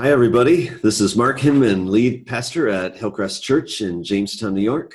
Hi, 0.00 0.10
everybody. 0.10 0.70
This 0.82 0.98
is 0.98 1.14
Mark 1.14 1.38
Hinman, 1.40 1.90
lead 1.90 2.26
pastor 2.26 2.70
at 2.70 2.96
Hillcrest 2.96 3.42
Church 3.42 3.82
in 3.82 4.02
Jamestown, 4.02 4.54
New 4.54 4.62
York. 4.62 4.94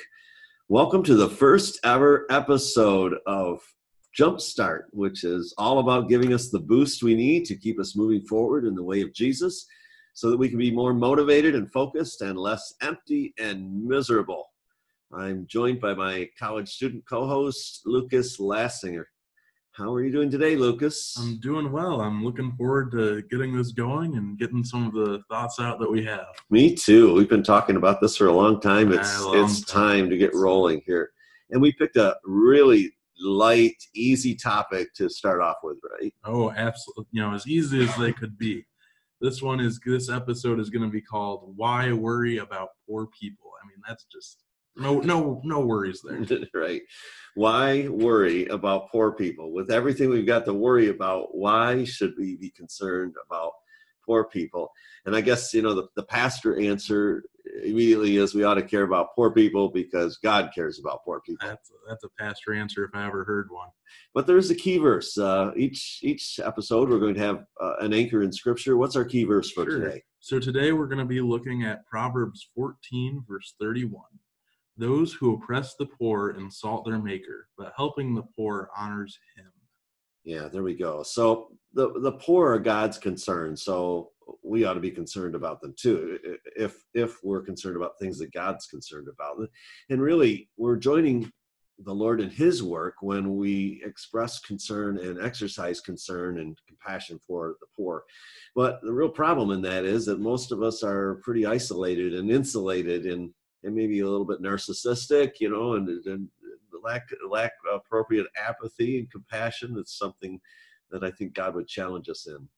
Welcome 0.68 1.04
to 1.04 1.14
the 1.14 1.28
first 1.28 1.78
ever 1.84 2.26
episode 2.28 3.14
of 3.24 3.60
Jumpstart, 4.18 4.86
which 4.90 5.22
is 5.22 5.54
all 5.58 5.78
about 5.78 6.08
giving 6.08 6.34
us 6.34 6.48
the 6.48 6.58
boost 6.58 7.04
we 7.04 7.14
need 7.14 7.44
to 7.44 7.54
keep 7.54 7.78
us 7.78 7.94
moving 7.94 8.26
forward 8.26 8.64
in 8.64 8.74
the 8.74 8.82
way 8.82 9.00
of 9.00 9.14
Jesus 9.14 9.68
so 10.12 10.28
that 10.28 10.38
we 10.38 10.48
can 10.48 10.58
be 10.58 10.72
more 10.72 10.92
motivated 10.92 11.54
and 11.54 11.70
focused 11.70 12.20
and 12.20 12.36
less 12.36 12.74
empty 12.82 13.32
and 13.38 13.84
miserable. 13.84 14.50
I'm 15.16 15.46
joined 15.46 15.80
by 15.80 15.94
my 15.94 16.28
college 16.36 16.68
student 16.68 17.04
co 17.08 17.28
host, 17.28 17.82
Lucas 17.86 18.38
Lassinger. 18.38 19.04
How 19.76 19.92
are 19.92 20.02
you 20.02 20.10
doing 20.10 20.30
today, 20.30 20.56
Lucas? 20.56 21.14
I'm 21.18 21.38
doing 21.38 21.70
well. 21.70 22.00
I'm 22.00 22.24
looking 22.24 22.50
forward 22.52 22.92
to 22.92 23.20
getting 23.30 23.54
this 23.54 23.72
going 23.72 24.16
and 24.16 24.38
getting 24.38 24.64
some 24.64 24.86
of 24.86 24.94
the 24.94 25.20
thoughts 25.28 25.60
out 25.60 25.78
that 25.80 25.90
we 25.90 26.02
have. 26.02 26.28
Me 26.48 26.74
too. 26.74 27.12
We've 27.12 27.28
been 27.28 27.42
talking 27.42 27.76
about 27.76 28.00
this 28.00 28.16
for 28.16 28.28
a 28.28 28.32
long 28.32 28.58
time. 28.58 28.90
It's 28.90 29.22
long 29.22 29.44
it's 29.44 29.60
time. 29.60 29.98
time 29.98 30.10
to 30.10 30.16
get 30.16 30.34
rolling 30.34 30.80
here. 30.86 31.10
And 31.50 31.60
we 31.60 31.74
picked 31.74 31.96
a 31.96 32.16
really 32.24 32.90
light, 33.20 33.76
easy 33.94 34.34
topic 34.34 34.94
to 34.94 35.10
start 35.10 35.42
off 35.42 35.56
with, 35.62 35.76
right? 36.00 36.14
Oh, 36.24 36.50
absolutely. 36.52 37.08
You 37.10 37.20
know, 37.20 37.34
as 37.34 37.46
easy 37.46 37.84
as 37.84 37.94
they 37.96 38.14
could 38.14 38.38
be. 38.38 38.64
This 39.20 39.42
one 39.42 39.60
is 39.60 39.78
this 39.84 40.08
episode 40.08 40.58
is 40.58 40.70
going 40.70 40.84
to 40.84 40.90
be 40.90 41.02
called 41.02 41.52
"Why 41.54 41.92
Worry 41.92 42.38
About 42.38 42.70
Poor 42.88 43.08
People." 43.08 43.50
I 43.62 43.66
mean, 43.66 43.82
that's 43.86 44.06
just 44.10 44.45
no, 44.76 45.00
no, 45.00 45.40
no 45.44 45.60
worries 45.60 46.02
there. 46.02 46.24
right. 46.54 46.82
Why 47.34 47.88
worry 47.88 48.46
about 48.46 48.90
poor 48.90 49.12
people? 49.12 49.52
With 49.52 49.70
everything 49.70 50.10
we've 50.10 50.26
got 50.26 50.44
to 50.46 50.54
worry 50.54 50.88
about, 50.88 51.34
why 51.34 51.84
should 51.84 52.14
we 52.18 52.36
be 52.36 52.50
concerned 52.50 53.14
about 53.26 53.52
poor 54.04 54.24
people? 54.24 54.70
And 55.04 55.14
I 55.14 55.20
guess, 55.20 55.52
you 55.52 55.62
know, 55.62 55.74
the, 55.74 55.88
the 55.96 56.02
pastor 56.02 56.58
answer 56.58 57.24
immediately 57.62 58.16
is 58.16 58.34
we 58.34 58.44
ought 58.44 58.54
to 58.54 58.62
care 58.62 58.82
about 58.82 59.14
poor 59.14 59.30
people 59.30 59.68
because 59.68 60.18
God 60.18 60.50
cares 60.54 60.78
about 60.78 61.04
poor 61.04 61.20
people. 61.20 61.46
That's 61.46 61.70
a, 61.70 61.74
that's 61.88 62.04
a 62.04 62.08
pastor 62.18 62.54
answer 62.54 62.84
if 62.84 62.90
I 62.94 63.06
ever 63.06 63.24
heard 63.24 63.48
one. 63.50 63.68
But 64.14 64.26
there's 64.26 64.50
a 64.50 64.54
key 64.54 64.78
verse. 64.78 65.16
Uh, 65.16 65.52
each 65.56 66.00
each 66.02 66.40
episode 66.42 66.88
we're 66.88 66.98
going 66.98 67.14
to 67.14 67.20
have 67.20 67.44
uh, 67.60 67.76
an 67.80 67.92
anchor 67.92 68.22
in 68.22 68.32
Scripture. 68.32 68.76
What's 68.76 68.96
our 68.96 69.04
key 69.04 69.24
verse 69.24 69.50
for 69.50 69.64
sure. 69.64 69.80
today? 69.80 70.02
So 70.20 70.40
today 70.40 70.72
we're 70.72 70.86
going 70.86 70.98
to 70.98 71.04
be 71.04 71.20
looking 71.20 71.64
at 71.64 71.86
Proverbs 71.86 72.48
14 72.54 73.24
verse 73.28 73.54
31. 73.60 74.02
Those 74.76 75.12
who 75.12 75.34
oppress 75.34 75.74
the 75.76 75.86
poor 75.86 76.30
insult 76.30 76.84
their 76.84 76.98
maker, 76.98 77.48
but 77.56 77.72
helping 77.76 78.14
the 78.14 78.24
poor 78.36 78.68
honors 78.76 79.18
him. 79.36 79.50
Yeah, 80.24 80.48
there 80.48 80.62
we 80.62 80.74
go. 80.74 81.02
So 81.02 81.52
the 81.72 82.00
the 82.00 82.12
poor 82.12 82.52
are 82.52 82.58
God's 82.58 82.98
concern. 82.98 83.56
So 83.56 84.10
we 84.42 84.64
ought 84.64 84.74
to 84.74 84.80
be 84.80 84.90
concerned 84.90 85.34
about 85.34 85.60
them 85.60 85.74
too 85.78 86.18
if 86.56 86.82
if 86.94 87.22
we're 87.22 87.42
concerned 87.42 87.76
about 87.76 87.98
things 87.98 88.18
that 88.18 88.32
god's 88.32 88.66
concerned 88.66 89.08
about 89.08 89.36
and 89.90 90.00
really 90.00 90.48
we're 90.56 90.76
joining 90.76 91.30
the 91.80 91.94
lord 91.94 92.20
in 92.20 92.30
his 92.30 92.62
work 92.62 92.94
when 93.02 93.36
we 93.36 93.82
express 93.84 94.40
concern 94.40 94.98
and 94.98 95.20
exercise 95.20 95.80
concern 95.80 96.38
and 96.40 96.58
compassion 96.66 97.20
for 97.26 97.56
the 97.60 97.66
poor 97.76 98.04
but 98.54 98.80
the 98.82 98.92
real 98.92 99.08
problem 99.08 99.50
in 99.50 99.60
that 99.60 99.84
is 99.84 100.06
that 100.06 100.20
most 100.20 100.52
of 100.52 100.62
us 100.62 100.82
are 100.82 101.20
pretty 101.22 101.44
isolated 101.44 102.14
and 102.14 102.30
insulated 102.30 103.06
and 103.06 103.30
and 103.66 103.74
maybe 103.74 104.00
a 104.00 104.08
little 104.08 104.24
bit 104.24 104.40
narcissistic, 104.40 105.32
you 105.40 105.50
know, 105.50 105.74
and, 105.74 105.88
and 106.06 106.28
lack 106.82 107.08
lack 107.28 107.52
appropriate 107.74 108.26
apathy 108.42 109.00
and 109.00 109.10
compassion. 109.10 109.76
It's 109.78 109.98
something 109.98 110.40
that 110.90 111.02
I 111.02 111.10
think 111.10 111.34
God 111.34 111.54
would 111.56 111.66
challenge 111.66 112.08
us 112.08 112.26
in. 112.26 112.48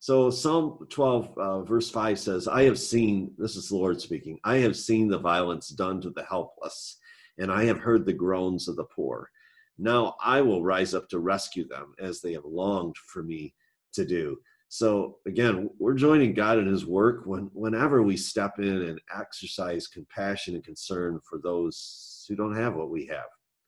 So 0.00 0.30
Psalm 0.30 0.86
12, 0.90 1.38
uh, 1.38 1.62
verse 1.62 1.90
5 1.90 2.18
says, 2.18 2.48
I 2.48 2.62
have 2.64 2.78
seen, 2.78 3.32
this 3.38 3.56
is 3.56 3.68
the 3.68 3.76
Lord 3.76 4.00
speaking, 4.00 4.38
I 4.44 4.56
have 4.58 4.76
seen 4.76 5.08
the 5.08 5.18
violence 5.18 5.68
done 5.68 6.00
to 6.02 6.10
the 6.10 6.24
helpless, 6.24 6.98
and 7.38 7.50
I 7.50 7.64
have 7.64 7.78
heard 7.78 8.06
the 8.06 8.12
groans 8.12 8.68
of 8.68 8.76
the 8.76 8.84
poor. 8.84 9.30
Now 9.78 10.14
I 10.22 10.40
will 10.40 10.62
rise 10.62 10.94
up 10.94 11.08
to 11.10 11.18
rescue 11.18 11.66
them 11.68 11.94
as 11.98 12.20
they 12.20 12.32
have 12.32 12.44
longed 12.44 12.96
for 12.96 13.22
me 13.22 13.54
to 13.92 14.06
do. 14.06 14.38
So 14.68 15.18
again, 15.26 15.70
we're 15.78 15.94
joining 15.94 16.34
God 16.34 16.58
in 16.58 16.66
His 16.66 16.86
work 16.86 17.22
when, 17.24 17.50
whenever 17.52 18.02
we 18.02 18.16
step 18.16 18.58
in 18.58 18.82
and 18.82 19.00
exercise 19.16 19.86
compassion 19.86 20.54
and 20.54 20.64
concern 20.64 21.20
for 21.28 21.38
those 21.42 22.24
who 22.28 22.36
don't 22.36 22.56
have 22.56 22.74
what 22.74 22.90
we 22.90 23.06
have. 23.06 23.26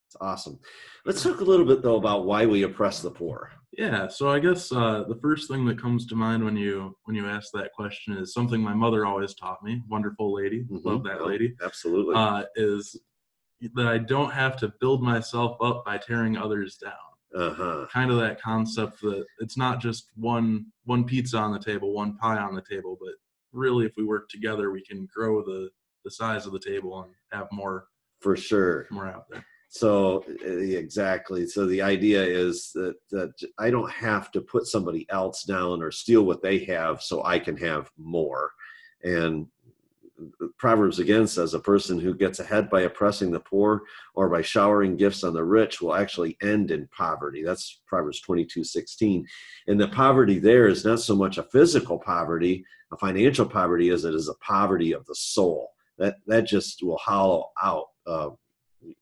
It's 0.08 0.16
awesome. 0.22 0.58
Let's 1.04 1.22
talk 1.22 1.40
a 1.40 1.44
little 1.44 1.66
bit 1.66 1.82
though 1.82 1.96
about 1.96 2.24
why 2.24 2.46
we 2.46 2.62
oppress 2.62 3.02
the 3.02 3.10
poor. 3.10 3.50
Yeah, 3.72 4.08
so 4.08 4.30
I 4.30 4.38
guess 4.38 4.72
uh, 4.72 5.04
the 5.06 5.18
first 5.20 5.48
thing 5.48 5.66
that 5.66 5.80
comes 5.80 6.06
to 6.06 6.14
mind 6.14 6.42
when 6.42 6.56
you 6.56 6.96
when 7.04 7.14
you 7.14 7.28
ask 7.28 7.52
that 7.52 7.72
question 7.74 8.16
is 8.16 8.32
something 8.32 8.60
my 8.60 8.72
mother 8.72 9.04
always 9.04 9.34
taught 9.34 9.62
me. 9.62 9.82
Wonderful 9.88 10.34
lady, 10.34 10.62
mm-hmm. 10.62 10.78
love 10.88 11.04
that 11.04 11.26
lady. 11.26 11.54
Absolutely. 11.62 12.14
Uh, 12.16 12.44
is 12.56 12.98
that 13.74 13.86
I 13.86 13.98
don't 13.98 14.32
have 14.32 14.56
to 14.58 14.72
build 14.80 15.02
myself 15.02 15.58
up 15.60 15.84
by 15.84 15.98
tearing 15.98 16.38
others 16.38 16.76
down 16.76 16.92
uh-huh. 17.36 17.86
kind 17.92 18.10
of 18.10 18.18
that 18.18 18.40
concept 18.40 19.00
that 19.02 19.24
it's 19.40 19.56
not 19.56 19.80
just 19.80 20.10
one 20.16 20.66
one 20.84 21.04
pizza 21.04 21.36
on 21.36 21.52
the 21.52 21.58
table 21.58 21.92
one 21.92 22.16
pie 22.16 22.38
on 22.38 22.54
the 22.54 22.62
table 22.62 22.96
but 23.00 23.12
really 23.52 23.84
if 23.84 23.92
we 23.96 24.04
work 24.04 24.28
together 24.28 24.70
we 24.70 24.82
can 24.82 25.06
grow 25.14 25.42
the 25.42 25.68
the 26.04 26.10
size 26.10 26.46
of 26.46 26.52
the 26.52 26.58
table 26.58 27.02
and 27.02 27.12
have 27.32 27.48
more 27.52 27.86
for 28.20 28.36
sure. 28.36 28.86
more 28.90 29.06
out 29.06 29.28
there. 29.30 29.44
So 29.70 30.24
exactly. 30.42 31.46
So 31.46 31.66
the 31.66 31.82
idea 31.82 32.22
is 32.22 32.70
that 32.74 32.94
that 33.10 33.32
i 33.58 33.70
don't 33.70 33.90
have 33.90 34.30
to 34.32 34.40
put 34.40 34.66
somebody 34.66 35.06
else 35.10 35.44
down 35.44 35.82
or 35.82 35.90
steal 35.90 36.22
what 36.22 36.42
they 36.42 36.60
have 36.64 37.02
so 37.02 37.22
i 37.24 37.38
can 37.38 37.56
have 37.56 37.90
more. 37.98 38.50
And 39.04 39.46
Proverbs 40.58 40.98
again 40.98 41.26
says 41.26 41.54
a 41.54 41.60
person 41.60 41.98
who 41.98 42.14
gets 42.14 42.40
ahead 42.40 42.68
by 42.68 42.82
oppressing 42.82 43.30
the 43.30 43.40
poor 43.40 43.82
or 44.14 44.28
by 44.28 44.42
showering 44.42 44.96
gifts 44.96 45.22
on 45.22 45.32
the 45.32 45.44
rich 45.44 45.80
will 45.80 45.94
actually 45.94 46.36
end 46.42 46.70
in 46.70 46.88
poverty. 46.88 47.42
That's 47.44 47.80
Proverbs 47.86 48.20
22 48.20 48.64
16. 48.64 49.26
And 49.68 49.80
the 49.80 49.88
poverty 49.88 50.38
there 50.38 50.66
is 50.66 50.84
not 50.84 51.00
so 51.00 51.14
much 51.14 51.38
a 51.38 51.44
physical 51.44 51.98
poverty, 51.98 52.64
a 52.92 52.96
financial 52.96 53.46
poverty, 53.46 53.90
as 53.90 54.04
it 54.04 54.14
is 54.14 54.28
a 54.28 54.34
poverty 54.34 54.92
of 54.92 55.06
the 55.06 55.14
soul. 55.14 55.70
That, 55.98 56.16
that 56.26 56.46
just 56.46 56.82
will 56.82 56.98
hollow 56.98 57.50
out 57.62 57.86
uh, 58.06 58.30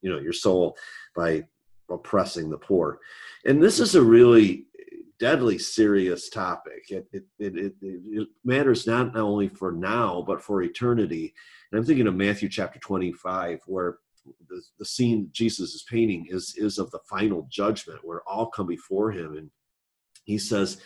you 0.01 0.11
know 0.11 0.19
your 0.19 0.33
soul 0.33 0.77
by 1.15 1.45
oppressing 1.89 2.49
the 2.49 2.57
poor. 2.57 2.99
And 3.45 3.61
this 3.61 3.79
is 3.79 3.95
a 3.95 4.01
really 4.01 4.66
deadly 5.19 5.57
serious 5.57 6.29
topic. 6.29 6.85
It, 6.89 7.07
it, 7.11 7.25
it, 7.39 7.73
it, 7.81 8.27
matters 8.43 8.87
not 8.87 9.15
only 9.15 9.47
for 9.47 9.71
now, 9.71 10.23
but 10.25 10.41
for 10.41 10.61
eternity. 10.61 11.33
And 11.71 11.79
I'm 11.79 11.85
thinking 11.85 12.07
of 12.07 12.15
Matthew 12.15 12.49
chapter 12.49 12.79
25, 12.79 13.61
where 13.65 13.97
the, 14.49 14.61
the 14.79 14.85
scene 14.85 15.29
Jesus 15.31 15.73
is 15.73 15.85
painting 15.89 16.27
is, 16.29 16.53
is 16.57 16.77
of 16.77 16.91
the 16.91 16.99
final 17.09 17.47
judgment, 17.49 17.99
where 18.03 18.21
all 18.27 18.47
come 18.47 18.67
before 18.67 19.11
him. 19.11 19.37
And 19.37 19.49
he 20.25 20.37
says 20.37 20.77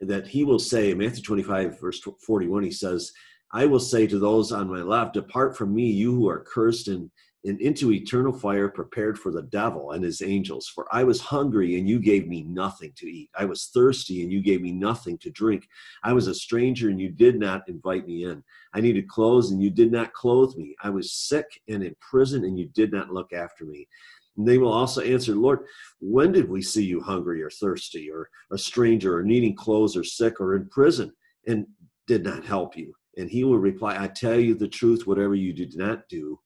that 0.00 0.26
he 0.26 0.44
will 0.44 0.58
say, 0.58 0.94
Matthew 0.94 1.22
25, 1.22 1.80
verse 1.80 2.00
41, 2.26 2.62
he 2.62 2.70
says, 2.70 3.12
I 3.52 3.66
will 3.66 3.80
say 3.80 4.06
to 4.06 4.18
those 4.18 4.52
on 4.52 4.70
my 4.70 4.82
left, 4.82 5.14
Depart 5.14 5.56
from 5.56 5.74
me, 5.74 5.86
you 5.90 6.14
who 6.14 6.28
are 6.28 6.44
cursed, 6.44 6.88
and 6.88 7.10
and 7.44 7.60
into 7.60 7.92
eternal 7.92 8.32
fire 8.32 8.68
prepared 8.68 9.18
for 9.18 9.30
the 9.30 9.42
devil 9.42 9.92
and 9.92 10.02
his 10.02 10.22
angels. 10.22 10.66
For 10.66 10.86
I 10.90 11.04
was 11.04 11.20
hungry, 11.20 11.78
and 11.78 11.88
you 11.88 12.00
gave 12.00 12.26
me 12.26 12.42
nothing 12.42 12.92
to 12.96 13.06
eat. 13.06 13.30
I 13.38 13.44
was 13.44 13.70
thirsty, 13.72 14.22
and 14.22 14.32
you 14.32 14.42
gave 14.42 14.60
me 14.60 14.72
nothing 14.72 15.18
to 15.18 15.30
drink. 15.30 15.68
I 16.02 16.12
was 16.12 16.26
a 16.26 16.34
stranger, 16.34 16.88
and 16.88 17.00
you 17.00 17.10
did 17.10 17.38
not 17.38 17.68
invite 17.68 18.06
me 18.06 18.24
in. 18.24 18.42
I 18.74 18.80
needed 18.80 19.08
clothes, 19.08 19.52
and 19.52 19.62
you 19.62 19.70
did 19.70 19.92
not 19.92 20.12
clothe 20.12 20.56
me. 20.56 20.74
I 20.82 20.90
was 20.90 21.12
sick 21.12 21.46
and 21.68 21.82
in 21.82 21.94
prison, 22.00 22.44
and 22.44 22.58
you 22.58 22.68
did 22.74 22.92
not 22.92 23.10
look 23.10 23.32
after 23.32 23.64
me. 23.64 23.88
And 24.36 24.46
they 24.46 24.58
will 24.58 24.72
also 24.72 25.00
answer, 25.00 25.34
Lord, 25.34 25.60
when 26.00 26.32
did 26.32 26.48
we 26.48 26.62
see 26.62 26.84
you 26.84 27.00
hungry 27.00 27.42
or 27.42 27.50
thirsty 27.50 28.10
or 28.10 28.30
a 28.52 28.58
stranger 28.58 29.16
or 29.16 29.22
needing 29.22 29.54
clothes 29.54 29.96
or 29.96 30.04
sick 30.04 30.40
or 30.40 30.54
in 30.54 30.68
prison 30.68 31.12
and 31.46 31.66
did 32.06 32.22
not 32.22 32.44
help 32.44 32.76
you? 32.76 32.94
And 33.16 33.28
he 33.28 33.42
will 33.42 33.58
reply, 33.58 34.00
I 34.00 34.06
tell 34.06 34.38
you 34.38 34.54
the 34.54 34.68
truth, 34.68 35.08
whatever 35.08 35.34
you 35.34 35.52
did 35.52 35.76
not 35.76 36.08
do 36.08 36.38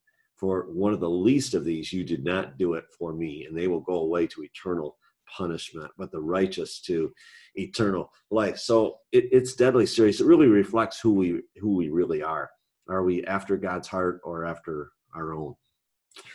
for 0.43 0.63
one 0.63 0.91
of 0.91 0.99
the 0.99 1.09
least 1.09 1.53
of 1.53 1.63
these, 1.63 1.93
you 1.93 2.03
did 2.03 2.25
not 2.25 2.57
do 2.57 2.73
it 2.73 2.83
for 2.99 3.13
me, 3.13 3.45
and 3.45 3.57
they 3.57 3.69
will 3.69 3.79
go 3.79 4.01
away 4.01 4.27
to 4.27 4.43
eternal 4.43 4.97
punishment, 5.37 5.89
but 5.97 6.11
the 6.11 6.19
righteous 6.19 6.81
to 6.81 7.13
eternal 7.55 8.11
life. 8.29 8.57
So 8.57 8.97
it, 9.13 9.29
it's 9.31 9.53
deadly 9.53 9.85
serious. 9.85 10.19
It 10.19 10.25
really 10.25 10.47
reflects 10.47 10.99
who 10.99 11.13
we 11.13 11.43
who 11.61 11.77
we 11.77 11.87
really 11.87 12.21
are. 12.21 12.49
Are 12.89 13.05
we 13.05 13.23
after 13.23 13.55
God's 13.55 13.87
heart 13.87 14.19
or 14.25 14.43
after 14.43 14.91
our 15.15 15.33
own? 15.33 15.55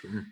Sure. 0.01 0.25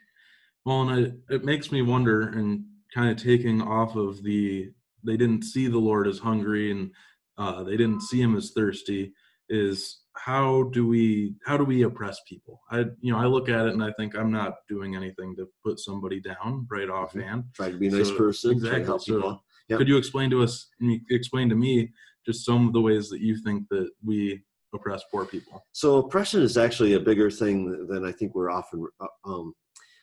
Well, 0.64 0.88
and 0.88 1.06
it, 1.06 1.14
it 1.28 1.44
makes 1.44 1.70
me 1.70 1.82
wonder, 1.82 2.30
and 2.30 2.64
kind 2.94 3.10
of 3.10 3.22
taking 3.22 3.60
off 3.60 3.94
of 3.94 4.22
the 4.22 4.70
they 5.04 5.18
didn't 5.18 5.42
see 5.42 5.66
the 5.66 5.76
Lord 5.76 6.08
as 6.08 6.18
hungry 6.18 6.70
and 6.70 6.92
uh, 7.36 7.62
they 7.62 7.76
didn't 7.76 8.00
see 8.00 8.22
him 8.22 8.38
as 8.38 8.52
thirsty. 8.52 9.12
Is 9.48 10.00
how 10.16 10.64
do 10.72 10.86
we 10.86 11.34
how 11.46 11.56
do 11.56 11.62
we 11.62 11.82
oppress 11.82 12.18
people 12.26 12.58
i 12.70 12.78
you 13.02 13.12
know 13.12 13.18
i 13.18 13.26
look 13.26 13.50
at 13.50 13.66
it 13.66 13.74
and 13.74 13.84
i 13.84 13.92
think 13.98 14.16
i'm 14.16 14.32
not 14.32 14.54
doing 14.66 14.96
anything 14.96 15.36
to 15.36 15.46
put 15.62 15.78
somebody 15.78 16.20
down 16.20 16.66
right 16.70 16.88
offhand 16.88 17.44
try 17.54 17.70
to 17.70 17.76
be 17.76 17.88
a 17.88 17.90
nice 17.90 18.08
so, 18.08 18.16
person 18.16 18.52
exactly 18.52 18.98
so 18.98 19.38
yep. 19.68 19.78
could 19.78 19.86
you 19.86 19.98
explain 19.98 20.30
to 20.30 20.42
us 20.42 20.70
explain 21.10 21.50
to 21.50 21.54
me 21.54 21.92
just 22.24 22.46
some 22.46 22.66
of 22.66 22.72
the 22.72 22.80
ways 22.80 23.10
that 23.10 23.20
you 23.20 23.36
think 23.36 23.68
that 23.68 23.88
we 24.02 24.42
oppress 24.74 25.02
poor 25.10 25.24
people. 25.24 25.64
So 25.72 25.96
oppression 25.96 26.42
is 26.42 26.56
actually 26.56 26.94
a 26.94 27.00
bigger 27.00 27.30
thing 27.30 27.86
than 27.88 28.04
I 28.04 28.12
think 28.12 28.34
we're 28.34 28.50
often 28.50 28.86
uh, 29.00 29.06
um, 29.24 29.54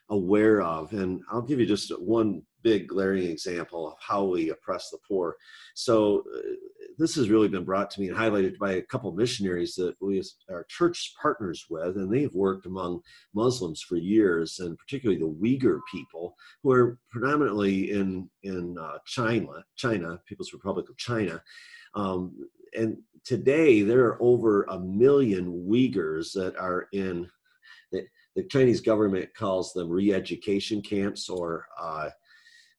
aware 0.09 0.61
of. 0.61 0.91
And 0.93 1.21
I'll 1.31 1.41
give 1.41 1.59
you 1.59 1.65
just 1.65 1.89
one 2.01 2.41
big 2.61 2.87
glaring 2.87 3.23
example 3.23 3.87
of 3.87 3.93
how 3.99 4.23
we 4.23 4.49
oppress 4.49 4.89
the 4.89 4.97
poor. 5.07 5.35
So 5.75 6.23
uh, 6.35 6.39
this 6.97 7.15
has 7.15 7.29
really 7.29 7.47
been 7.47 7.63
brought 7.63 7.89
to 7.91 8.01
me 8.01 8.09
and 8.09 8.17
highlighted 8.17 8.57
by 8.57 8.73
a 8.73 8.81
couple 8.81 9.09
of 9.09 9.15
missionaries 9.15 9.75
that 9.75 9.95
we 10.01 10.21
are 10.49 10.65
church 10.69 11.13
partners 11.21 11.65
with, 11.69 11.97
and 11.97 12.11
they've 12.11 12.33
worked 12.33 12.65
among 12.65 13.01
Muslims 13.33 13.81
for 13.81 13.95
years, 13.95 14.59
and 14.59 14.77
particularly 14.77 15.19
the 15.19 15.27
Uyghur 15.27 15.79
people, 15.91 16.35
who 16.61 16.71
are 16.71 16.97
predominantly 17.09 17.91
in 17.91 18.29
in 18.43 18.77
uh, 18.77 18.97
China, 19.05 19.47
China, 19.75 20.19
People's 20.25 20.53
Republic 20.53 20.89
of 20.89 20.97
China. 20.97 21.41
Um, 21.95 22.47
and 22.75 22.97
today 23.23 23.81
there 23.81 24.05
are 24.05 24.21
over 24.21 24.63
a 24.63 24.79
million 24.79 25.65
Uyghurs 25.67 26.33
that 26.33 26.55
are 26.57 26.87
in 26.91 27.29
the, 27.91 28.05
the 28.35 28.43
Chinese 28.43 28.81
government 28.81 29.33
calls 29.35 29.73
them 29.73 29.89
re-education 29.89 30.81
camps 30.81 31.29
or 31.29 31.67
uh, 31.79 32.09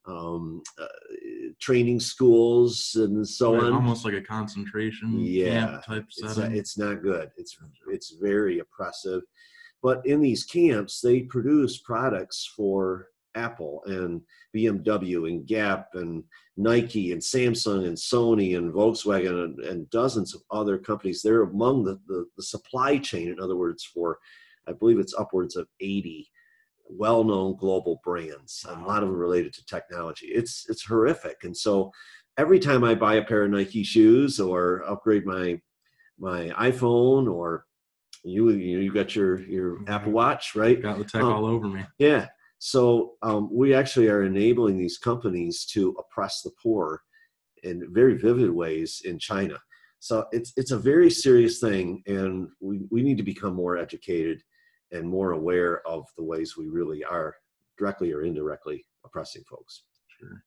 um, 0.07 0.63
uh, 0.79 0.87
training 1.61 2.01
schools 2.01 2.95
and 2.97 3.27
so 3.27 3.55
Right, 3.55 3.65
on. 3.65 3.73
Almost 3.73 4.05
like 4.05 4.15
a 4.15 4.21
concentration 4.21 5.19
Yeah, 5.19 5.67
camp 5.67 5.85
type 5.85 6.05
It's 6.09 6.37
not, 6.37 6.53
it's 6.53 6.79
not 6.79 7.03
good. 7.03 7.31
It's 7.37 7.57
it's 7.89 8.17
very 8.21 8.59
oppressive. 8.59 9.23
But 9.83 10.05
in 10.07 10.21
these 10.21 10.45
camps, 10.45 11.01
they 11.01 11.23
produce 11.23 11.79
products 11.79 12.51
for 12.57 13.09
Apple 13.35 13.83
and 13.87 14.23
BMW 14.55 15.29
and 15.29 15.47
Gap 15.47 15.89
and 15.95 16.25
Nike 16.57 17.13
and 17.13 17.21
Samsung 17.21 17.87
and 17.87 17.97
Sony 17.97 18.57
and 18.57 18.73
Volkswagen 18.73 19.45
and, 19.45 19.61
and 19.61 19.91
dozens 19.91 20.35
of 20.35 20.43
other 20.51 20.79
companies. 20.79 21.21
They're 21.21 21.43
among 21.43 21.85
the, 21.85 22.01
the, 22.07 22.27
the 22.37 22.43
supply 22.43 22.99
chain, 22.99 23.29
in 23.29 23.41
other 23.41 23.57
words, 23.57 23.85
for 23.85 24.19
I 24.67 24.73
believe 24.73 24.99
it's 24.99 25.15
upwards 25.15 25.57
of 25.57 25.69
80 25.81 26.31
well-known 26.97 27.57
global 27.57 28.01
brands. 28.05 28.65
A 28.69 28.73
lot 28.81 29.03
of 29.03 29.09
them 29.09 29.19
related 29.19 29.53
to 29.55 29.67
technology. 29.67 30.27
It's 30.29 30.67
it's 30.69 30.85
horrific. 30.85 31.45
And 31.45 31.57
so 31.57 31.91
every 32.39 32.59
time 32.59 32.85
I 32.85 32.95
buy 32.95 33.15
a 33.15 33.25
pair 33.25 33.45
of 33.45 33.51
Nike 33.51 33.83
shoes 33.83 34.41
or 34.41 34.85
upgrade 34.89 35.27
my 35.27 35.61
my 36.19 36.51
iPhone 36.71 37.31
or 37.33 37.67
you 38.23 38.51
you, 38.51 38.79
you 38.79 38.93
got 38.93 39.15
your 39.17 39.41
your 39.41 39.79
Mhm. 39.81 39.89
Apple 39.89 40.13
Watch, 40.13 40.55
right? 40.55 40.81
Got 40.81 40.99
the 40.99 41.05
tech 41.05 41.23
Um, 41.23 41.33
all 41.33 41.47
over 41.47 41.69
me. 41.69 41.85
Yeah. 41.99 42.29
So 42.59 43.17
um, 43.23 43.49
we 43.53 43.75
actually 43.75 44.09
are 44.09 44.23
enabling 44.23 44.79
these 44.79 44.97
companies 44.97 45.67
to 45.67 45.95
oppress 45.99 46.41
the 46.43 46.51
poor 46.63 47.03
in 47.63 47.93
very 47.93 48.17
vivid 48.17 48.51
ways 48.51 49.03
in 49.05 49.19
China. 49.19 49.59
So 49.99 50.27
it's 50.33 50.53
it's 50.57 50.71
a 50.71 50.79
very 50.79 51.11
serious 51.11 51.61
thing, 51.61 52.03
and 52.07 52.49
we, 52.61 52.87
we 52.91 53.03
need 53.03 53.17
to 53.19 53.23
become 53.23 53.55
more 53.55 53.77
educated 53.77 54.43
and 54.95 55.07
more 55.09 55.33
aware 55.33 55.87
of 55.87 56.07
the 56.17 56.23
ways 56.25 56.57
we 56.57 56.69
really 56.69 57.05
are 57.05 57.35
directly 57.77 58.13
or 58.13 58.23
indirectly 58.23 58.87
oppressing 59.05 59.43
folks. 59.51 59.83
Sure. 60.19 60.43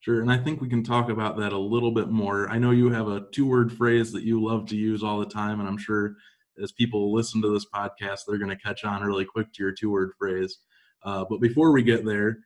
Sure. 0.00 0.20
And 0.20 0.30
I 0.30 0.36
think 0.36 0.60
we 0.60 0.68
can 0.68 0.82
talk 0.84 1.08
about 1.08 1.38
that 1.38 1.52
a 1.54 1.58
little 1.58 1.90
bit 1.92 2.08
more. 2.10 2.50
I 2.50 2.58
know 2.58 2.72
you 2.72 2.90
have 2.90 3.08
a 3.08 3.24
two 3.32 3.46
word 3.46 3.72
phrase 3.72 4.12
that 4.12 4.22
you 4.24 4.42
love 4.44 4.66
to 4.66 4.76
use 4.76 5.02
all 5.02 5.18
the 5.18 5.24
time. 5.26 5.60
And 5.60 5.68
I'm 5.68 5.78
sure 5.78 6.16
as 6.62 6.72
people 6.72 7.14
listen 7.14 7.40
to 7.40 7.48
this 7.48 7.64
podcast, 7.74 8.20
they're 8.26 8.36
going 8.38 8.50
to 8.50 8.56
catch 8.62 8.84
on 8.84 9.02
really 9.02 9.24
quick 9.24 9.50
to 9.54 9.62
your 9.62 9.72
two 9.72 9.90
word 9.90 10.10
phrase. 10.18 10.58
Uh, 11.04 11.24
but 11.28 11.40
before 11.40 11.72
we 11.72 11.82
get 11.82 12.04
there, 12.04 12.38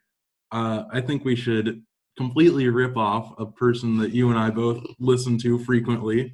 uh, 0.53 0.85
I 0.93 1.01
think 1.01 1.25
we 1.25 1.35
should 1.35 1.83
completely 2.17 2.69
rip 2.69 2.97
off 2.97 3.33
a 3.39 3.47
person 3.47 3.99
that 3.99 4.13
you 4.13 4.31
and 4.31 4.39
I 4.39 4.51
both 4.51 4.85
listen 5.01 5.37
to 5.39 5.59
frequently, 5.59 6.33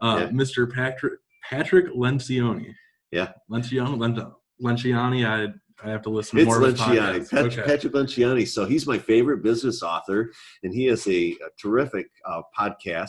uh, 0.00 0.22
Yeah. 0.22 0.28
Mr. 0.30 0.72
Patrick 0.72 1.20
Patrick 1.48 1.86
Lencioni. 1.94 2.74
Yeah. 3.12 3.32
Lencioni. 3.50 3.98
Lent- 3.98 4.18
Lenciani. 4.62 5.26
I 5.26 5.52
I 5.86 5.90
have 5.90 6.02
to 6.02 6.10
listen 6.10 6.38
It's 6.38 6.46
more. 6.46 6.60
Lenciani. 6.60 7.28
Patrick, 7.28 7.52
Okay. 7.58 7.62
Patrick 7.62 7.92
Lenciani. 7.92 8.46
So 8.46 8.64
he's 8.64 8.86
my 8.86 8.98
favorite 8.98 9.42
business 9.42 9.82
author, 9.82 10.30
and 10.62 10.72
he 10.72 10.84
has 10.86 11.06
a, 11.08 11.32
a 11.32 11.36
terrific 11.60 12.06
uh, 12.26 12.42
podcast 12.58 13.08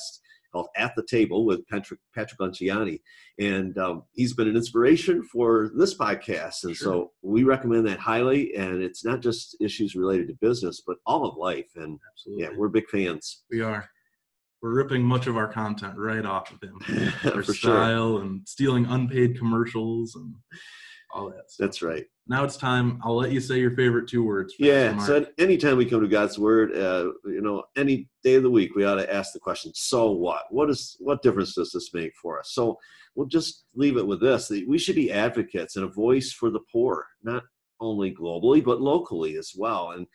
called 0.52 0.68
At 0.76 0.94
the 0.96 1.04
Table 1.04 1.46
with 1.46 1.66
Patrick, 1.68 2.00
Patrick 2.16 2.40
Lenciani. 2.40 3.02
And 3.40 3.78
um, 3.78 4.04
he's 4.14 4.34
been 4.34 4.48
an 4.48 4.56
inspiration 4.56 5.22
for 5.24 5.70
this 5.76 5.96
podcast. 5.98 6.64
And 6.64 6.76
so 6.76 7.12
we 7.22 7.44
recommend 7.44 7.86
that 7.88 8.00
highly. 8.00 8.56
And 8.56 8.82
it's 8.82 9.04
not 9.06 9.22
just 9.22 9.56
issues 9.62 9.96
related 9.96 10.28
to 10.30 10.34
business, 10.42 10.82
but 10.86 10.98
all 11.06 11.26
of 11.26 11.36
life. 11.38 11.70
And 11.76 12.00
Absolutely. 12.14 12.44
yeah, 12.46 12.50
we're 12.58 12.70
big 12.70 12.90
fans. 12.90 13.44
We 13.52 13.62
are. 13.62 13.88
We're 14.62 14.74
ripping 14.74 15.04
much 15.04 15.28
of 15.28 15.36
our 15.38 15.48
content 15.50 15.96
right 15.98 16.26
off 16.26 16.52
of 16.52 16.62
him. 16.62 16.80
Our 17.26 17.44
for 17.44 17.54
sure. 17.54 17.54
style 17.76 18.18
and 18.18 18.42
stealing 18.48 18.86
unpaid 18.88 19.38
commercials 19.38 20.16
and 20.16 20.34
all 21.16 21.30
that 21.30 21.50
stuff. 21.50 21.66
That's 21.66 21.82
right. 21.82 22.06
Now 22.28 22.44
it's 22.44 22.58
time. 22.58 23.00
I'll 23.04 23.16
let 23.16 23.32
you 23.32 23.40
say 23.40 23.60
your 23.60 23.76
favorite 23.76 24.08
two 24.08 24.24
words. 24.24 24.56
Yeah. 24.58 24.98
So 24.98 25.26
anytime 25.38 25.78
we 25.78 25.86
come 25.86 26.02
to 26.02 26.08
God's 26.08 26.40
Word, 26.40 26.76
uh, 26.76 27.12
you 27.26 27.42
know, 27.42 27.64
any 27.76 28.10
day 28.24 28.36
of 28.36 28.44
the 28.44 28.50
week, 28.50 28.76
we 28.76 28.84
ought 28.84 28.96
to 28.96 29.14
ask 29.14 29.32
the 29.32 29.40
question: 29.40 29.72
So 29.76 30.12
what? 30.12 30.44
What 30.50 30.70
is 30.70 30.98
what 31.00 31.22
difference 31.22 31.54
does 31.54 31.72
this 31.72 31.94
make 31.94 32.14
for 32.22 32.40
us? 32.40 32.52
So 32.54 32.78
we'll 33.16 33.28
just 33.28 33.66
leave 33.76 33.98
it 33.98 34.08
with 34.08 34.22
this: 34.22 34.48
that 34.48 34.68
we 34.68 34.80
should 34.80 34.96
be 34.96 35.12
advocates 35.12 35.76
and 35.76 35.86
a 35.86 35.90
voice 35.90 36.32
for 36.32 36.50
the 36.50 36.62
poor, 36.72 37.06
not 37.24 37.44
only 37.80 38.14
globally 38.14 38.64
but 38.64 38.82
locally 38.82 39.38
as 39.38 39.52
well. 39.56 39.92
And 39.92 40.08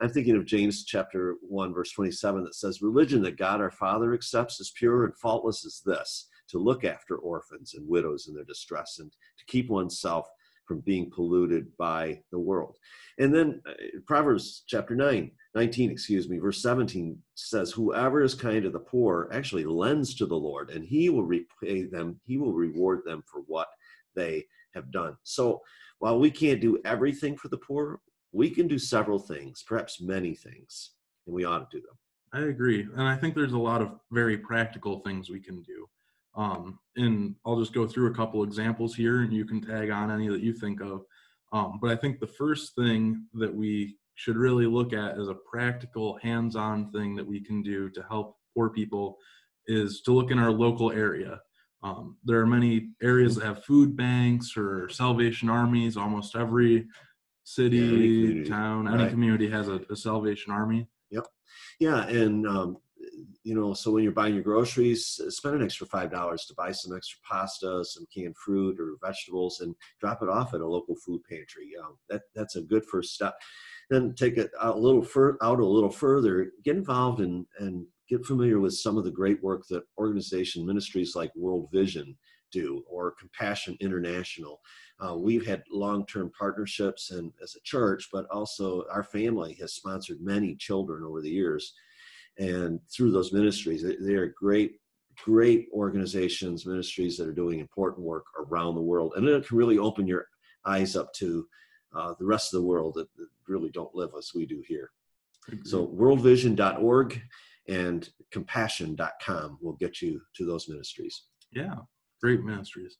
I'm 0.00 0.10
thinking 0.10 0.36
of 0.36 0.44
James 0.44 0.84
chapter 0.84 1.36
one, 1.40 1.72
verse 1.72 1.90
27, 1.90 2.44
that 2.44 2.54
says, 2.54 2.80
"Religion 2.80 3.22
that 3.22 3.38
God 3.38 3.60
our 3.60 3.72
Father 3.72 4.14
accepts 4.14 4.60
as 4.60 4.70
pure 4.76 5.04
and 5.04 5.16
faultless 5.16 5.66
as 5.66 5.82
this: 5.84 6.28
to 6.48 6.58
look 6.58 6.84
after 6.84 7.16
orphans 7.16 7.74
and 7.74 7.88
widows 7.88 8.28
in 8.28 8.34
their 8.34 8.44
distress, 8.44 9.00
and 9.00 9.10
to 9.10 9.44
keep 9.46 9.68
oneself." 9.68 10.28
From 10.66 10.80
being 10.80 11.10
polluted 11.10 11.76
by 11.76 12.20
the 12.32 12.38
world. 12.38 12.76
And 13.18 13.34
then 13.34 13.62
uh, 13.68 13.72
Proverbs 14.06 14.64
chapter 14.66 14.94
9, 14.94 15.30
19, 15.54 15.90
excuse 15.90 16.28
me, 16.28 16.38
verse 16.38 16.60
17 16.60 17.16
says, 17.34 17.70
Whoever 17.70 18.22
is 18.22 18.34
kind 18.34 18.62
to 18.64 18.70
the 18.70 18.80
poor 18.80 19.30
actually 19.32 19.64
lends 19.64 20.14
to 20.16 20.26
the 20.26 20.36
Lord, 20.36 20.70
and 20.70 20.84
he 20.84 21.08
will 21.08 21.24
repay 21.24 21.84
them, 21.84 22.20
he 22.26 22.36
will 22.36 22.52
reward 22.52 23.02
them 23.04 23.22
for 23.30 23.42
what 23.46 23.68
they 24.14 24.44
have 24.74 24.90
done. 24.90 25.16
So 25.22 25.62
while 25.98 26.18
we 26.18 26.30
can't 26.30 26.60
do 26.60 26.78
everything 26.84 27.36
for 27.36 27.48
the 27.48 27.58
poor, 27.58 28.00
we 28.32 28.50
can 28.50 28.68
do 28.68 28.78
several 28.78 29.18
things, 29.18 29.64
perhaps 29.66 30.00
many 30.00 30.34
things, 30.34 30.90
and 31.26 31.34
we 31.34 31.44
ought 31.44 31.70
to 31.70 31.78
do 31.78 31.86
them. 31.86 31.96
I 32.32 32.48
agree, 32.48 32.82
and 32.82 33.02
I 33.02 33.16
think 33.16 33.34
there's 33.34 33.52
a 33.52 33.58
lot 33.58 33.80
of 33.80 33.92
very 34.10 34.36
practical 34.36 35.00
things 35.00 35.30
we 35.30 35.40
can 35.40 35.62
do. 35.62 35.88
Um, 36.34 36.78
and 36.96 37.34
I'll 37.44 37.58
just 37.58 37.74
go 37.74 37.86
through 37.86 38.10
a 38.10 38.14
couple 38.14 38.42
examples 38.42 38.94
here, 38.94 39.20
and 39.20 39.32
you 39.32 39.44
can 39.44 39.60
tag 39.60 39.90
on 39.90 40.10
any 40.10 40.28
that 40.28 40.40
you 40.40 40.52
think 40.52 40.80
of. 40.80 41.02
Um, 41.52 41.78
but 41.80 41.90
I 41.90 41.96
think 41.96 42.18
the 42.18 42.26
first 42.26 42.74
thing 42.74 43.26
that 43.34 43.54
we 43.54 43.96
should 44.14 44.36
really 44.36 44.66
look 44.66 44.92
at 44.92 45.18
as 45.18 45.28
a 45.28 45.34
practical, 45.34 46.18
hands-on 46.22 46.90
thing 46.90 47.14
that 47.16 47.26
we 47.26 47.40
can 47.40 47.62
do 47.62 47.90
to 47.90 48.02
help 48.08 48.36
poor 48.54 48.70
people 48.70 49.18
is 49.66 50.00
to 50.02 50.12
look 50.12 50.30
in 50.30 50.38
our 50.38 50.50
local 50.50 50.90
area. 50.90 51.40
Um, 51.82 52.16
there 52.24 52.40
are 52.40 52.46
many 52.46 52.90
areas 53.02 53.36
that 53.36 53.44
have 53.44 53.64
food 53.64 53.96
banks 53.96 54.56
or 54.56 54.88
Salvation 54.88 55.50
Armies. 55.50 55.96
Almost 55.96 56.34
every 56.34 56.86
city, 57.44 57.76
Yeah, 57.76 58.30
any 58.30 58.44
town, 58.44 58.88
any 58.88 59.04
right. 59.04 59.10
community 59.10 59.48
has 59.50 59.68
a, 59.68 59.80
a 59.90 59.96
Salvation 59.96 60.52
Army. 60.52 60.88
Yep. 61.10 61.26
Yeah, 61.78 62.06
and 62.08 62.46
um, 62.48 62.78
you 63.42 63.54
know, 63.54 63.74
so 63.74 63.90
when 63.90 64.02
you're 64.02 64.12
buying 64.12 64.34
your 64.34 64.42
groceries, 64.42 65.20
spend 65.28 65.56
an 65.56 65.62
extra 65.62 65.86
five 65.86 66.10
dollars 66.10 66.44
to 66.46 66.54
buy 66.54 66.72
some 66.72 66.96
extra 66.96 67.18
pasta, 67.28 67.84
some 67.84 68.06
canned 68.14 68.36
fruit 68.36 68.78
or 68.80 68.96
vegetables, 69.02 69.60
and 69.60 69.74
drop 70.00 70.22
it 70.22 70.28
off 70.28 70.54
at 70.54 70.60
a 70.60 70.66
local 70.66 70.96
food 70.96 71.22
pantry. 71.28 71.70
Know, 71.76 71.96
that 72.08 72.22
that's 72.34 72.56
a 72.56 72.62
good 72.62 72.84
first 72.84 73.14
step. 73.14 73.34
Then 73.90 74.14
take 74.14 74.36
it 74.36 74.50
out 74.60 74.76
a 74.76 74.78
little 74.78 75.02
fur, 75.02 75.36
out 75.42 75.60
a 75.60 75.66
little 75.66 75.90
further. 75.90 76.52
Get 76.64 76.76
involved 76.76 77.20
and 77.20 77.46
and 77.58 77.86
get 78.08 78.24
familiar 78.24 78.60
with 78.60 78.74
some 78.74 78.96
of 78.96 79.04
the 79.04 79.10
great 79.10 79.42
work 79.42 79.66
that 79.68 79.84
organization 79.98 80.66
ministries 80.66 81.16
like 81.16 81.34
World 81.34 81.68
Vision 81.72 82.16
do 82.52 82.82
or 82.88 83.14
Compassion 83.18 83.76
International. 83.80 84.60
Uh, 85.00 85.16
we've 85.16 85.44
had 85.44 85.62
long-term 85.70 86.30
partnerships 86.38 87.10
and 87.10 87.32
as 87.42 87.54
a 87.54 87.60
church, 87.64 88.08
but 88.12 88.26
also 88.30 88.84
our 88.90 89.02
family 89.02 89.54
has 89.60 89.74
sponsored 89.74 90.20
many 90.20 90.54
children 90.54 91.04
over 91.04 91.20
the 91.20 91.30
years 91.30 91.74
and 92.38 92.80
through 92.90 93.10
those 93.10 93.32
ministries 93.32 93.82
they- 93.82 93.96
they 93.96 94.14
are 94.14 94.28
great 94.28 94.80
great 95.24 95.68
organizations 95.72 96.66
ministries 96.66 97.16
that 97.16 97.26
are 97.28 97.32
doing 97.32 97.58
important 97.58 98.04
work 98.04 98.26
around 98.38 98.74
the 98.74 98.80
world. 98.82 99.14
And 99.16 99.26
it 99.26 99.46
can 99.46 99.56
really 99.56 99.78
open 99.78 100.06
your 100.06 100.28
eyes 100.64 100.94
up 100.96 101.12
to 101.14 101.48
uh, 101.94 102.14
the 102.18 102.26
rest 102.26 102.52
of 102.52 102.60
the 102.60 102.66
world 102.66 102.94
that, 102.94 103.08
that 103.16 103.28
really 103.48 103.70
don't 103.70 103.94
live 103.94 104.10
as 104.18 104.32
we 104.34 104.44
do 104.44 104.62
here. 104.66 104.90
So 105.64 105.86
worldvision.org 105.86 107.22
and 107.68 108.08
compassion.com 108.30 109.58
will 109.62 109.74
get 109.74 110.02
you 110.02 110.20
to 110.36 110.44
those 110.44 110.68
ministries. 110.68 111.22
Yeah, 111.52 111.76
great 112.20 112.42
ministries. 112.42 112.98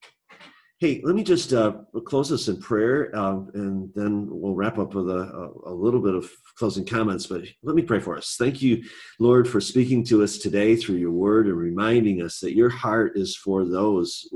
Hey, 0.79 1.01
let 1.05 1.15
me 1.15 1.25
just 1.25 1.55
uh, 1.55 1.73
close 2.05 2.29
this 2.29 2.49
in 2.49 2.61
prayer, 2.61 3.15
um, 3.17 3.51
and 3.55 3.91
then 3.95 4.29
we'll 4.29 4.53
wrap 4.53 4.77
up 4.79 4.93
with 4.93 5.09
a, 5.09 5.21
a, 5.65 5.73
a, 5.73 5.75
little 5.75 6.01
bit 6.01 6.15
of 6.15 6.31
closing 6.59 6.85
comments. 6.85 7.27
But 7.27 7.45
let 7.63 7.75
me 7.75 7.81
pray 7.81 7.99
for 7.99 8.15
us. 8.15 8.37
Thank 8.39 8.61
you, 8.61 8.85
Lord, 9.19 9.49
for 9.49 9.59
speaking 9.59 10.05
to 10.05 10.23
us 10.23 10.37
today 10.37 10.77
through 10.77 10.97
your 10.97 11.13
word 11.13 11.47
and 11.47 11.57
reminding 11.57 12.21
us 12.21 12.41
that 12.41 12.55
your 12.55 12.69
heart 12.69 13.17
is 13.17 13.35
for 13.35 13.65
those 13.65 14.29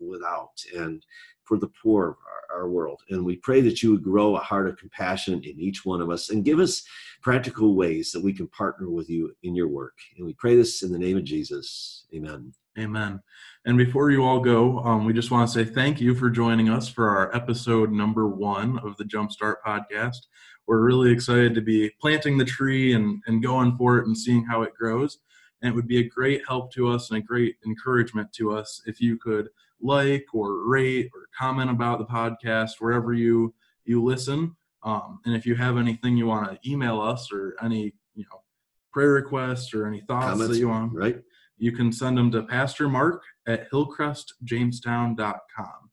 without 0.00 0.54
and 0.74 1.04
for 1.44 1.58
the 1.58 1.70
poor 1.82 2.08
of 2.08 2.16
our, 2.50 2.60
our 2.60 2.68
world. 2.70 3.02
And 3.10 3.22
we 3.22 3.36
pray 3.36 3.60
that 3.60 3.82
you 3.82 3.90
would 3.90 4.02
grow 4.02 4.34
a 4.36 4.40
heart 4.40 4.68
of 4.68 4.78
compassion 4.78 5.42
in 5.44 5.60
each 5.60 5.84
one 5.84 6.00
of 6.00 6.08
us 6.08 6.30
and 6.30 6.42
give 6.42 6.58
us 6.58 6.82
practical 7.20 7.76
ways 7.76 8.12
that 8.12 8.24
we 8.24 8.32
can 8.32 8.48
partner 8.48 8.88
with 8.88 9.10
you 9.10 9.36
in 9.42 9.54
your 9.54 9.68
work. 9.68 9.98
And 10.16 10.24
we 10.24 10.32
pray 10.32 10.56
this 10.56 10.82
in 10.82 10.90
the 10.90 10.98
name 10.98 11.18
of 11.18 11.24
Jesus. 11.24 12.06
Amen. 12.14 12.54
Amen. 12.78 13.20
And 13.64 13.78
before 13.78 14.10
you 14.10 14.24
all 14.24 14.40
go, 14.40 14.80
um, 14.80 15.04
we 15.04 15.12
just 15.12 15.30
want 15.30 15.48
to 15.48 15.54
say 15.54 15.64
thank 15.64 16.00
you 16.00 16.16
for 16.16 16.28
joining 16.28 16.68
us 16.68 16.88
for 16.88 17.08
our 17.08 17.34
episode 17.34 17.92
number 17.92 18.26
one 18.26 18.78
of 18.80 18.96
the 18.96 19.04
Jumpstart 19.04 19.56
podcast. 19.64 20.26
We're 20.66 20.80
really 20.80 21.12
excited 21.12 21.54
to 21.54 21.60
be 21.60 21.90
planting 22.00 22.38
the 22.38 22.44
tree 22.44 22.94
and, 22.94 23.22
and 23.26 23.42
going 23.42 23.76
for 23.76 23.98
it 23.98 24.06
and 24.06 24.18
seeing 24.18 24.44
how 24.44 24.62
it 24.62 24.74
grows. 24.74 25.18
And 25.60 25.70
it 25.70 25.76
would 25.76 25.86
be 25.86 26.00
a 26.00 26.08
great 26.08 26.42
help 26.46 26.72
to 26.72 26.88
us 26.88 27.10
and 27.10 27.18
a 27.18 27.22
great 27.22 27.54
encouragement 27.64 28.32
to 28.32 28.52
us 28.52 28.82
if 28.86 29.00
you 29.00 29.16
could 29.16 29.48
like 29.80 30.26
or 30.32 30.66
rate 30.66 31.10
or 31.14 31.28
comment 31.36 31.70
about 31.70 31.98
the 31.98 32.04
podcast 32.04 32.80
wherever 32.80 33.12
you 33.12 33.54
you 33.84 34.02
listen. 34.02 34.56
Um, 34.82 35.20
and 35.24 35.36
if 35.36 35.46
you 35.46 35.54
have 35.54 35.76
anything 35.76 36.16
you 36.16 36.26
want 36.26 36.50
to 36.50 36.70
email 36.70 37.00
us 37.00 37.32
or 37.32 37.54
any 37.62 37.92
you 38.14 38.24
know 38.24 38.42
prayer 38.92 39.12
requests 39.12 39.72
or 39.72 39.86
any 39.86 40.00
thoughts 40.00 40.26
Comments, 40.26 40.52
that 40.52 40.58
you 40.58 40.68
want, 40.68 40.92
right? 40.92 41.20
You 41.62 41.70
can 41.70 41.92
send 41.92 42.18
them 42.18 42.32
to 42.32 42.42
Pastor 42.42 42.88
Mark 42.88 43.22
at 43.46 43.70
hillcrestjamestown.com. 43.70 45.90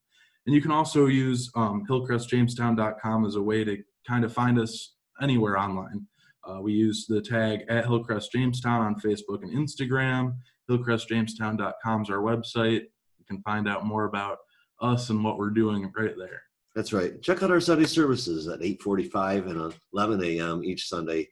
And 0.47 0.55
you 0.55 0.63
can 0.63 0.71
also 0.71 1.05
use 1.05 1.51
um, 1.55 1.85
hillcrestjamestown.com 1.87 3.25
as 3.27 3.35
a 3.35 3.43
way 3.43 3.63
to 3.63 3.77
kind 4.07 4.25
of 4.25 4.33
find 4.33 4.57
us 4.57 4.95
anywhere 5.21 5.59
online. 5.59 6.07
Uh, 6.43 6.59
we 6.59 6.73
use 6.73 7.05
the 7.05 7.21
tag 7.21 7.65
at 7.69 7.85
Hillcrest 7.85 8.31
Jamestown 8.31 8.81
on 8.81 8.99
Facebook 8.99 9.43
and 9.43 9.53
Instagram. 9.53 10.37
HillcrestJamestown.com 10.71 12.01
is 12.01 12.09
our 12.09 12.17
website. 12.17 12.85
You 13.19 13.25
can 13.27 13.39
find 13.43 13.69
out 13.69 13.85
more 13.85 14.05
about 14.05 14.39
us 14.81 15.11
and 15.11 15.23
what 15.23 15.37
we're 15.37 15.51
doing 15.51 15.91
right 15.95 16.17
there. 16.17 16.41
That's 16.75 16.93
right. 16.93 17.21
Check 17.21 17.43
out 17.43 17.51
our 17.51 17.61
Sunday 17.61 17.85
services 17.85 18.47
at 18.47 18.61
8:45 18.61 19.51
and 19.51 19.71
11 19.93 20.23
a.m. 20.23 20.63
each 20.63 20.87
Sunday 20.87 21.29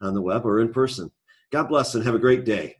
on 0.00 0.14
the 0.14 0.22
web 0.22 0.46
or 0.46 0.60
in 0.60 0.72
person. 0.72 1.10
God 1.52 1.68
bless 1.68 1.94
and 1.94 2.02
have 2.06 2.14
a 2.14 2.18
great 2.18 2.46
day. 2.46 2.76